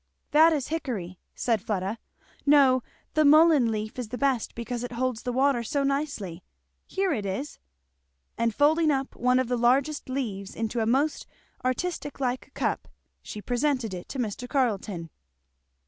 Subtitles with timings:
[0.31, 1.99] "That is hickory," said Fleda.
[2.43, 2.81] "No;
[3.13, 6.43] the mullein leaf is the best because it holds the water so nicely.
[6.87, 7.59] Here it is!"
[8.35, 11.27] And folding up one of the largest leaves into a most
[11.63, 12.87] artist like cup,
[13.21, 14.49] she presented it to Mr.
[14.49, 15.11] Carleton.